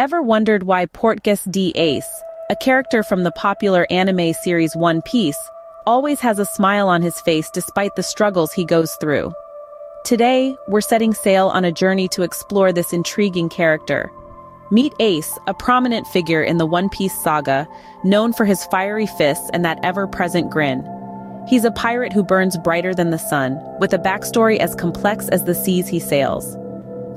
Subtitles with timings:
[0.00, 1.74] Ever wondered why Portgas D.
[1.76, 2.10] Ace,
[2.48, 5.36] a character from the popular anime series One Piece,
[5.86, 9.30] always has a smile on his face despite the struggles he goes through?
[10.06, 14.10] Today, we're setting sail on a journey to explore this intriguing character.
[14.70, 17.68] Meet Ace, a prominent figure in the One Piece saga,
[18.02, 20.82] known for his fiery fists and that ever-present grin.
[21.46, 25.44] He's a pirate who burns brighter than the sun, with a backstory as complex as
[25.44, 26.56] the seas he sails.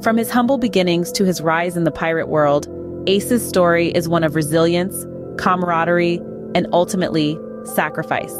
[0.03, 2.67] From his humble beginnings to his rise in the pirate world,
[3.07, 5.05] Ace's story is one of resilience,
[5.37, 6.17] camaraderie,
[6.53, 8.35] and ultimately, sacrifice.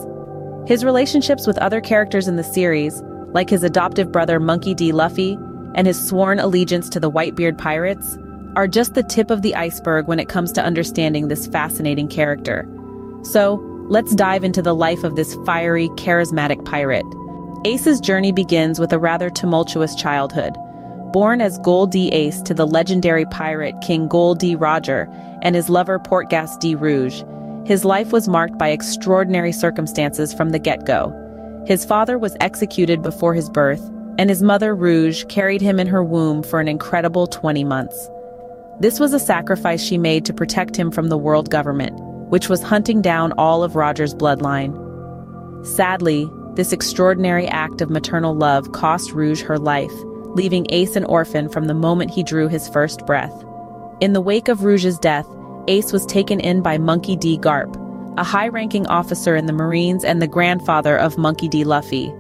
[0.68, 4.92] His relationships with other characters in the series, like his adoptive brother Monkey D.
[4.92, 5.38] Luffy
[5.74, 8.18] and his sworn allegiance to the Whitebeard Pirates,
[8.58, 12.68] are just the tip of the iceberg when it comes to understanding this fascinating character.
[13.22, 13.56] So,
[13.88, 17.06] let's dive into the life of this fiery, charismatic pirate.
[17.66, 20.54] Ace's journey begins with a rather tumultuous childhood.
[21.14, 22.10] Born as Gol D.
[22.10, 24.56] Ace to the legendary pirate King Gol D.
[24.56, 25.08] Roger
[25.44, 26.74] and his lover Portgas D.
[26.74, 27.22] Rouge,
[27.68, 31.14] his life was marked by extraordinary circumstances from the get-go.
[31.68, 36.04] His father was executed before his birth, and his mother Rouge carried him in her
[36.04, 38.10] womb for an incredible 20 months.
[38.80, 41.94] This was a sacrifice she made to protect him from the world government,
[42.32, 44.74] which was hunting down all of Roger's bloodline.
[45.64, 49.94] Sadly, this extraordinary act of maternal love cost Rouge her life,
[50.36, 53.34] leaving Ace an orphan from the moment he drew his first breath.
[54.02, 55.28] In the wake of Rouge's death,
[55.68, 57.38] Ace was taken in by Monkey D.
[57.38, 57.76] Garp,
[58.18, 61.64] a high-ranking officer in the Marines and the grandfather of Monkey D.
[61.64, 62.12] Luffy.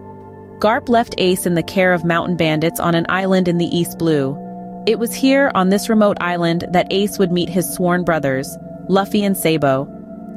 [0.59, 3.97] Garp left Ace in the care of mountain bandits on an island in the East
[3.97, 4.39] Blue,
[4.85, 8.57] it was here, on this remote island, that Ace would meet his sworn brothers,
[8.89, 9.87] Luffy and Sabo.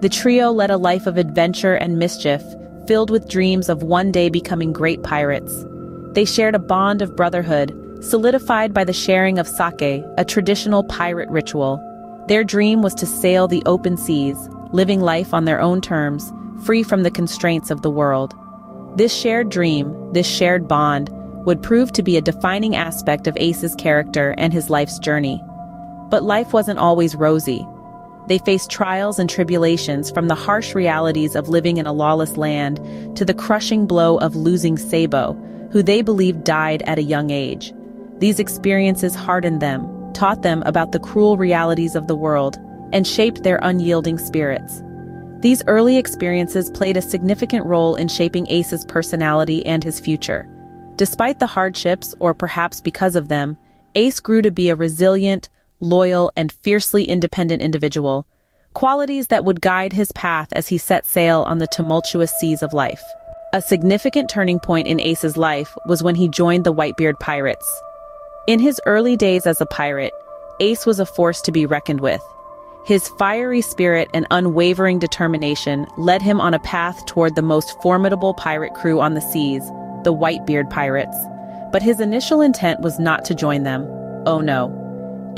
[0.03, 2.45] The trio led a life of adventure and mischief,
[2.87, 5.53] filled with dreams of one day becoming great pirates.
[6.17, 11.29] They shared a bond of brotherhood, solidified by the sharing of sake, a traditional pirate
[11.29, 11.79] ritual.
[12.27, 14.39] Their dream was to sail the open seas,
[14.73, 16.33] living life on their own terms,
[16.65, 18.35] free from the constraints of the world.
[18.97, 21.11] This shared dream, this shared bond,
[21.45, 25.39] would prove to be a defining aspect of Ace's character and his life's journey.
[26.09, 27.63] But life wasn't always rosy.
[28.27, 32.79] They faced trials and tribulations from the harsh realities of living in a lawless land
[33.19, 35.37] to the crushing blow of losing Sabo,
[35.77, 37.71] who they believed died at a young age.
[38.19, 42.57] These experiences hardened them, taught them about the cruel realities of the world,
[42.95, 44.83] and shaped their unyielding spirits.
[45.41, 50.49] These early experiences played a significant role in shaping Ace's personality and his future.
[50.97, 53.59] Despite the hardships, or perhaps because of them,
[53.97, 55.51] Ace grew to be a resilient,
[55.81, 58.27] loyal, and fiercely independent individual,
[58.73, 62.73] qualities that would guide his path as he set sail on the tumultuous seas of
[62.73, 63.03] life.
[63.57, 67.67] A significant turning point in Ace's life was when he joined the Whitebeard Pirates.
[68.47, 70.13] In his early days as a pirate,
[70.61, 72.21] Ace was a force to be reckoned with.
[72.85, 78.35] His fiery spirit and unwavering determination led him on a path toward the most formidable
[78.35, 79.67] pirate crew on the seas,
[80.05, 81.17] the Whitebeard pirates,
[81.73, 83.87] but his initial intent was not to join them.
[84.27, 84.69] Oh no.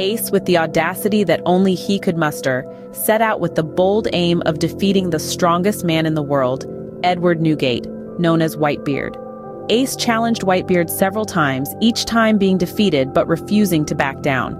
[0.00, 4.42] Ace, with the audacity that only he could muster, set out with the bold aim
[4.44, 6.66] of defeating the strongest man in the world,
[7.04, 7.86] Edward Newgate,
[8.18, 9.16] known as Whitebeard.
[9.70, 14.56] Ace challenged Whitebeard several times, each time being defeated but refusing to back down.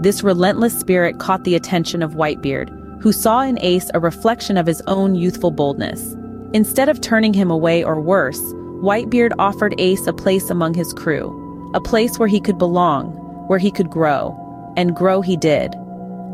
[0.00, 2.70] This relentless spirit caught the attention of Whitebeard,
[3.02, 6.16] who saw in Ace a reflection of his own youthful boldness.
[6.52, 8.40] Instead of turning him away or worse,
[8.82, 13.12] Whitebeard offered Ace a place among his crew, a place where he could belong,
[13.48, 14.36] where he could grow,
[14.76, 15.74] and grow he did.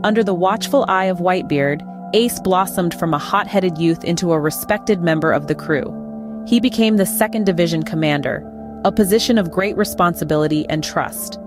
[0.05, 1.83] Under the watchful eye of Whitebeard,
[2.15, 5.85] Ace blossomed from a hot-headed youth into a respected member of the crew.
[6.47, 8.45] He became the second division commander,
[8.85, 11.39] a position of great responsibility and trust.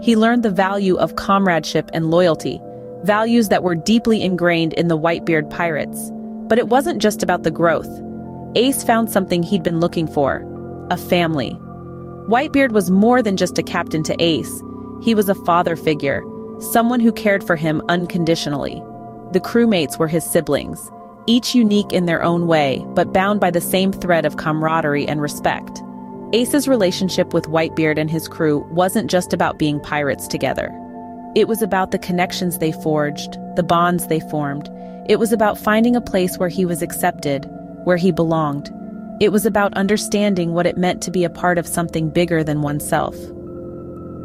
[0.00, 2.60] He learned the value of comradeship and loyalty,
[3.02, 6.10] values that were deeply ingrained in the Whitebeard pirates.
[6.48, 7.88] But it wasn't just about the growth.
[8.54, 10.44] Ace found something he'd been looking for,
[10.90, 11.58] a family.
[12.28, 14.62] Whitebeard was more than just a captain to Ace.
[15.02, 16.22] He was a father figure,
[16.60, 18.82] someone who cared for him unconditionally.
[19.32, 20.90] The crewmates were his siblings,
[21.26, 25.20] each unique in their own way, but bound by the same thread of camaraderie and
[25.20, 25.82] respect.
[26.32, 30.70] Ace's relationship with Whitebeard and his crew wasn't just about being pirates together.
[31.36, 34.70] It was about the connections they forged, the bonds they formed.
[35.08, 37.48] It was about finding a place where he was accepted,
[37.84, 38.72] where he belonged.
[39.20, 42.62] It was about understanding what it meant to be a part of something bigger than
[42.62, 43.14] oneself.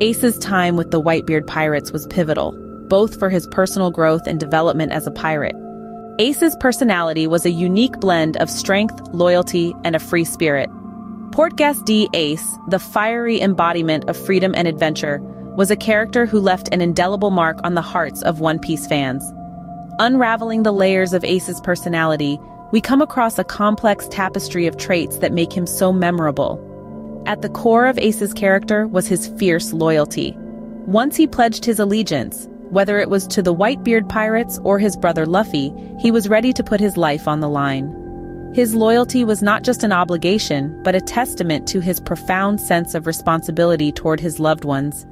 [0.02, 2.54] Ace's time with the Whitebeard Pirates was pivotal,
[2.88, 5.56] both for his personal growth and development as a pirate.
[6.20, 10.70] Ace's personality was a unique blend of strength, loyalty, and a free spirit.
[11.32, 12.10] Portgas D.
[12.14, 15.20] Ace, the fiery embodiment of freedom and adventure,
[15.56, 19.24] was a character who left an indelible mark on the hearts of One Piece fans.
[20.00, 22.38] Unraveling the layers of Ace's personality,
[22.72, 26.60] we come across a complex tapestry of traits that make him so memorable.
[27.26, 30.36] At the core of Ace's character was his fierce loyalty.
[30.86, 35.26] Once he pledged his allegiance, whether it was to the Whitebeard pirates or his brother
[35.26, 38.52] Luffy, he was ready to put his life on the line.
[38.54, 43.08] His loyalty was not just an obligation, but a testament to his profound sense of
[43.08, 45.06] responsibility toward his loved ones.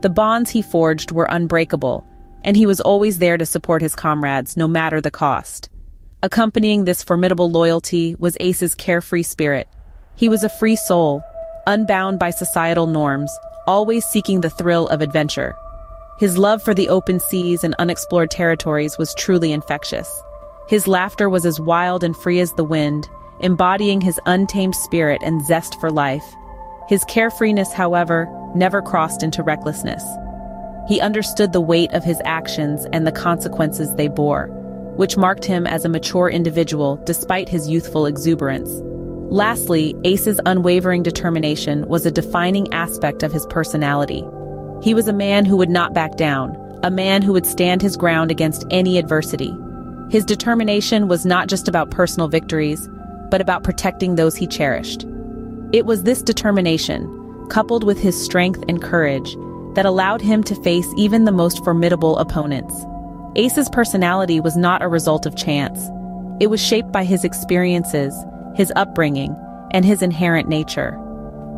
[0.00, 2.06] The bonds he forged were unbreakable,
[2.44, 5.68] and he was always there to support his comrades, no matter the cost.
[6.22, 9.68] Accompanying this formidable loyalty was Ace's carefree spirit.
[10.16, 11.22] He was a free soul,
[11.66, 13.30] unbound by societal norms,
[13.66, 15.54] always seeking the thrill of adventure.
[16.18, 20.20] His love for the open seas and unexplored territories was truly infectious.
[20.66, 25.46] His laughter was as wild and free as the wind, embodying his untamed spirit and
[25.46, 26.24] zest for life.
[26.88, 30.02] His carefreeness, however, never crossed into recklessness.
[30.88, 34.48] He understood the weight of his actions and the consequences they bore,
[34.96, 38.80] which marked him as a mature individual despite his youthful exuberance.
[39.30, 44.24] Lastly, Ace's unwavering determination was a defining aspect of his personality.
[44.82, 47.96] He was a man who would not back down, a man who would stand his
[47.96, 49.54] ground against any adversity.
[50.10, 52.88] His determination was not just about personal victories,
[53.30, 55.04] but about protecting those he cherished.
[55.72, 59.36] It was this determination, coupled with his strength and courage,
[59.74, 62.74] that allowed him to face even the most formidable opponents.
[63.36, 65.90] Ace's personality was not a result of chance.
[66.40, 68.14] It was shaped by his experiences,
[68.54, 69.36] his upbringing,
[69.72, 70.98] and his inherent nature.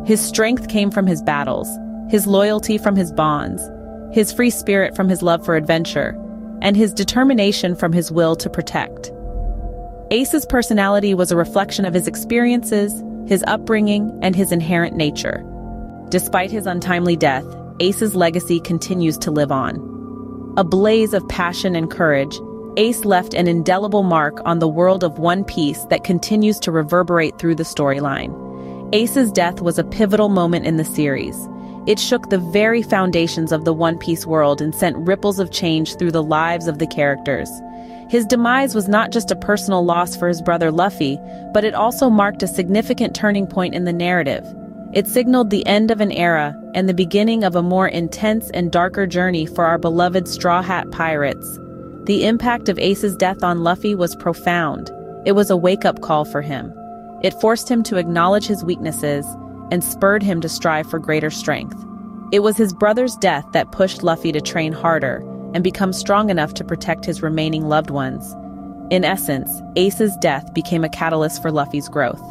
[0.05, 1.69] His strength came from his battles,
[2.11, 3.63] his loyalty from his bonds,
[4.13, 6.13] his free spirit from his love for adventure,
[6.61, 9.09] and his determination from his will to protect.
[10.11, 15.41] Ace's personality was a reflection of his experiences, his upbringing, and his inherent nature.
[16.09, 17.45] Despite his untimely death,
[17.79, 19.77] Ace's legacy continues to live on.
[20.57, 22.37] A blaze of passion and courage,
[22.75, 27.39] Ace left an indelible mark on the world of One Piece that continues to reverberate
[27.39, 28.37] through the storyline.
[28.93, 31.47] Ace's death was a pivotal moment in the series.
[31.87, 35.95] It shook the very foundations of the One Piece world and sent ripples of change
[35.95, 37.49] through the lives of the characters.
[38.07, 41.17] His demise was not just a personal loss for his brother Luffy,
[41.53, 44.45] but it also marked a significant turning point in the narrative.
[44.93, 48.71] It signaled the end of an era and the beginning of a more intense and
[48.71, 51.59] darker journey for our beloved Straw Hat Pirates.
[52.03, 54.91] The impact of Ace's death on Luffy was profound.
[55.25, 56.73] It was a wake-up call for him.
[57.23, 59.25] It forced him to acknowledge his weaknesses
[59.71, 61.77] and spurred him to strive for greater strength.
[62.31, 65.17] It was his brother's death that pushed Luffy to train harder
[65.53, 68.35] and become strong enough to protect his remaining loved ones.
[68.89, 72.21] In essence, Ace's death became a catalyst for Luffy's growth.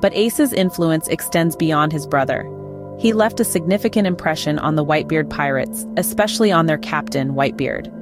[0.00, 2.50] But Ace's influence extends beyond his brother.
[2.98, 7.92] He left a significant impression on the Whitebeard pirates, especially on their captain, Whitebeard.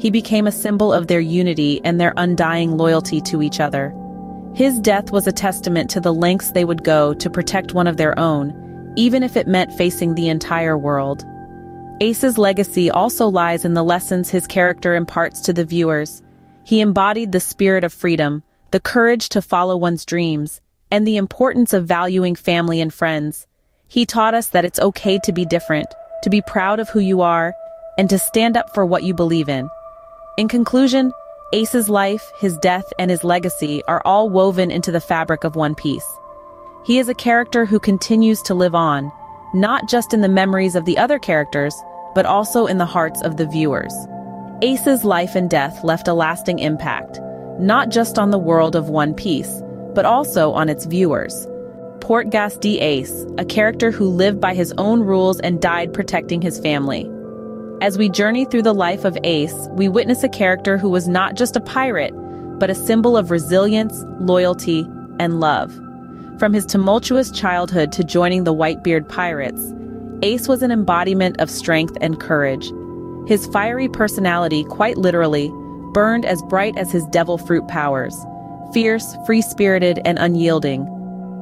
[0.00, 3.94] He became a symbol of their unity and their undying loyalty to each other.
[4.54, 7.96] His death was a testament to the lengths they would go to protect one of
[7.96, 11.24] their own, even if it meant facing the entire world.
[12.00, 16.22] Ace's legacy also lies in the lessons his character imparts to the viewers.
[16.62, 21.72] He embodied the spirit of freedom, the courage to follow one's dreams, and the importance
[21.72, 23.48] of valuing family and friends.
[23.88, 25.88] He taught us that it's okay to be different,
[26.22, 27.54] to be proud of who you are,
[27.98, 29.68] and to stand up for what you believe in.
[30.38, 31.12] In conclusion,
[31.54, 35.76] Ace's life, his death, and his legacy are all woven into the fabric of One
[35.76, 36.18] Piece.
[36.84, 39.12] He is a character who continues to live on,
[39.54, 41.72] not just in the memories of the other characters,
[42.12, 43.94] but also in the hearts of the viewers.
[44.62, 47.20] Ace's life and death left a lasting impact,
[47.60, 49.62] not just on the world of One Piece,
[49.94, 51.46] but also on its viewers.
[52.00, 52.80] Portgas D.
[52.80, 57.08] Ace, a character who lived by his own rules and died protecting his family.
[57.84, 61.34] As we journey through the life of Ace, we witness a character who was not
[61.34, 62.14] just a pirate,
[62.58, 64.88] but a symbol of resilience, loyalty,
[65.20, 65.70] and love.
[66.38, 69.74] From his tumultuous childhood to joining the Whitebeard Pirates,
[70.22, 72.72] Ace was an embodiment of strength and courage.
[73.28, 75.52] His fiery personality, quite literally,
[75.92, 78.16] burned as bright as his devil fruit powers.
[78.72, 80.88] Fierce, free-spirited, and unyielding.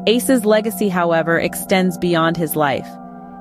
[0.08, 2.88] Ace's legacy, however, extends beyond his life.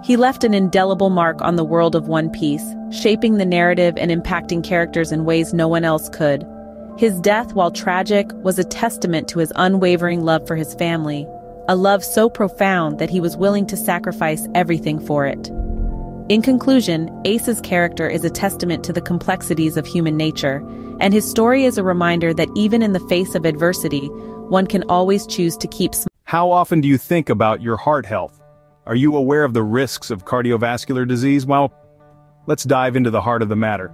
[0.04, 4.10] He left an indelible mark on the world of One Piece, shaping the narrative and
[4.10, 6.44] impacting characters in ways no one else could.
[6.98, 11.28] His death, while tragic, was a testament to his unwavering love for his family,
[11.70, 15.50] a love so profound that he was willing to sacrifice everything for it.
[16.30, 20.66] In conclusion, Ace's character is a testament to the complexities of human nature,
[21.00, 24.08] and his story is a reminder that even in the face of adversity,
[24.50, 26.08] one can always choose to keep smiling.
[26.24, 28.41] How often do you think about your heart health?
[28.88, 31.46] Are you aware of the risks of cardiovascular disease?
[31.46, 31.72] Well,
[32.48, 33.94] let's dive into the heart of the matter.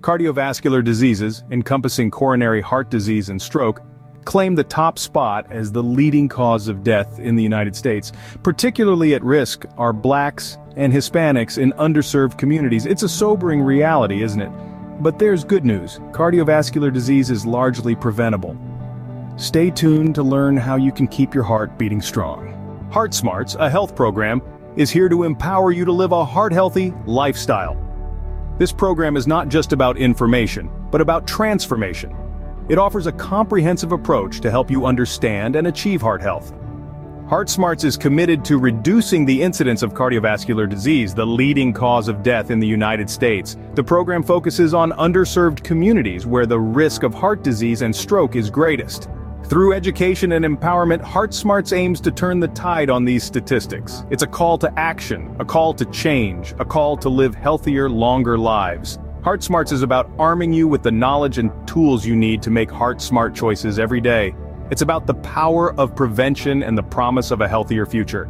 [0.00, 3.80] Cardiovascular diseases, encompassing coronary heart disease and stroke,
[4.26, 8.12] claim the top spot as the leading cause of death in the United States.
[8.42, 12.84] Particularly at risk are blacks and Hispanics in underserved communities.
[12.84, 14.50] It's a sobering reality, isn't it?
[15.00, 16.00] But there's good news.
[16.12, 18.58] Cardiovascular disease is largely preventable.
[19.38, 22.57] Stay tuned to learn how you can keep your heart beating strong.
[22.90, 24.40] Heart Smarts, a health program,
[24.74, 27.76] is here to empower you to live a heart-healthy lifestyle.
[28.58, 32.16] This program is not just about information, but about transformation.
[32.70, 36.54] It offers a comprehensive approach to help you understand and achieve heart health.
[37.28, 42.22] Heart Smarts is committed to reducing the incidence of cardiovascular disease, the leading cause of
[42.22, 43.58] death in the United States.
[43.74, 48.48] The program focuses on underserved communities where the risk of heart disease and stroke is
[48.48, 49.10] greatest.
[49.48, 54.04] Through education and empowerment, Heart Smarts aims to turn the tide on these statistics.
[54.10, 58.36] It's a call to action, a call to change, a call to live healthier, longer
[58.36, 58.98] lives.
[59.24, 62.70] Heart Smarts is about arming you with the knowledge and tools you need to make
[62.70, 64.34] heart-smart choices every day.
[64.70, 68.26] It's about the power of prevention and the promise of a healthier future.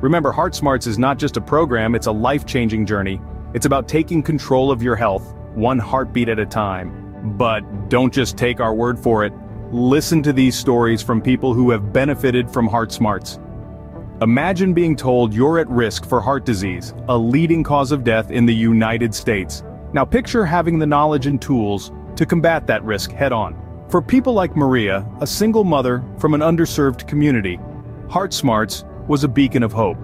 [0.00, 3.20] Remember, Heart Smarts is not just a program, it's a life-changing journey.
[3.52, 7.34] It's about taking control of your health, one heartbeat at a time.
[7.36, 9.34] But don't just take our word for it.
[9.72, 13.40] Listen to these stories from people who have benefited from Heart Smarts.
[14.20, 18.44] Imagine being told you're at risk for heart disease, a leading cause of death in
[18.44, 19.64] the United States.
[19.94, 23.56] Now picture having the knowledge and tools to combat that risk head-on.
[23.88, 27.58] For people like Maria, a single mother from an underserved community,
[28.10, 29.96] Heart Smarts was a beacon of hope.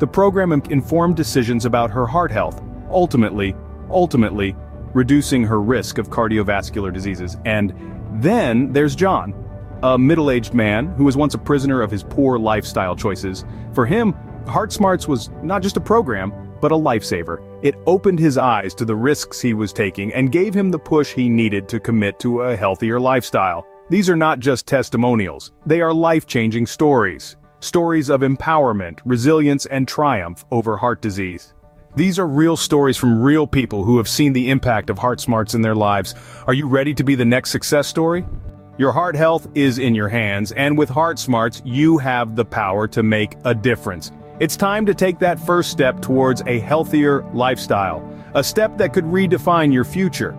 [0.00, 3.54] The program informed decisions about her heart health, ultimately,
[3.90, 4.56] ultimately,
[4.92, 7.36] reducing her risk of cardiovascular diseases.
[7.44, 7.72] And
[8.14, 9.34] then there's John,
[9.82, 13.44] a middle-aged man who was once a prisoner of his poor lifestyle choices.
[13.72, 14.14] For him,
[14.46, 17.42] Heart Smarts was not just a program, but a lifesaver.
[17.62, 21.12] It opened his eyes to the risks he was taking and gave him the push
[21.12, 23.66] he needed to commit to a healthier lifestyle.
[23.90, 27.36] These are not just testimonials, they are life-changing stories.
[27.60, 31.53] Stories of empowerment, resilience, and triumph over heart disease.
[31.96, 35.54] These are real stories from real people who have seen the impact of Heart Smarts
[35.54, 36.16] in their lives.
[36.44, 38.24] Are you ready to be the next success story?
[38.78, 42.88] Your heart health is in your hands, and with Heart Smarts, you have the power
[42.88, 44.10] to make a difference.
[44.40, 48.02] It's time to take that first step towards a healthier lifestyle,
[48.34, 50.32] a step that could redefine your future.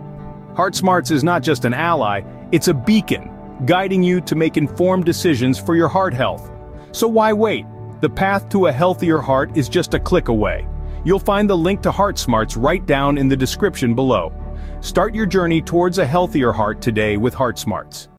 [0.56, 2.20] Heart Smarts is not just an ally,
[2.52, 3.30] it's a beacon,
[3.64, 6.50] guiding you to make informed decisions for your heart health.
[6.92, 7.64] So why wait?
[8.02, 10.68] The path to a healthier heart is just a click away.
[11.06, 14.32] You'll find the link to Heart Smarts right down in the description below.
[14.80, 18.08] Start your journey towards a healthier heart today with Heart Smarts.